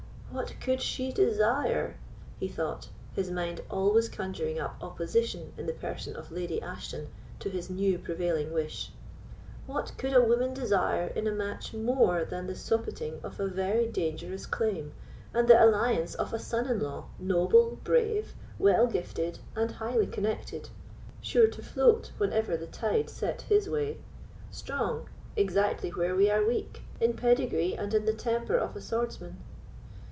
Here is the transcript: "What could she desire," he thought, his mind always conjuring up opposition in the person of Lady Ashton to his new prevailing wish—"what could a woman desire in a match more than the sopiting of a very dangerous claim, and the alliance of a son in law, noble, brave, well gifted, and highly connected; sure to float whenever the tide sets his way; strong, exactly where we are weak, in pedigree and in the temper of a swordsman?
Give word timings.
"What 0.33 0.55
could 0.61 0.81
she 0.81 1.11
desire," 1.11 1.97
he 2.39 2.47
thought, 2.47 2.87
his 3.13 3.29
mind 3.29 3.59
always 3.69 4.07
conjuring 4.07 4.59
up 4.61 4.77
opposition 4.81 5.51
in 5.57 5.65
the 5.65 5.73
person 5.73 6.15
of 6.15 6.31
Lady 6.31 6.61
Ashton 6.61 7.09
to 7.39 7.49
his 7.49 7.69
new 7.69 7.99
prevailing 7.99 8.53
wish—"what 8.53 9.91
could 9.97 10.13
a 10.13 10.21
woman 10.23 10.53
desire 10.53 11.07
in 11.07 11.27
a 11.27 11.33
match 11.33 11.73
more 11.73 12.23
than 12.23 12.47
the 12.47 12.55
sopiting 12.55 13.19
of 13.23 13.41
a 13.41 13.47
very 13.49 13.87
dangerous 13.89 14.45
claim, 14.45 14.93
and 15.33 15.49
the 15.49 15.61
alliance 15.61 16.15
of 16.15 16.33
a 16.33 16.39
son 16.39 16.65
in 16.69 16.79
law, 16.79 17.07
noble, 17.19 17.77
brave, 17.83 18.33
well 18.57 18.87
gifted, 18.87 19.39
and 19.53 19.71
highly 19.73 20.07
connected; 20.07 20.69
sure 21.21 21.47
to 21.47 21.61
float 21.61 22.11
whenever 22.17 22.55
the 22.55 22.67
tide 22.67 23.09
sets 23.09 23.43
his 23.43 23.67
way; 23.69 23.97
strong, 24.49 25.09
exactly 25.35 25.89
where 25.89 26.15
we 26.15 26.29
are 26.31 26.45
weak, 26.45 26.83
in 27.01 27.15
pedigree 27.15 27.75
and 27.75 27.93
in 27.93 28.05
the 28.05 28.13
temper 28.13 28.55
of 28.55 28.77
a 28.77 28.81
swordsman? 28.81 29.35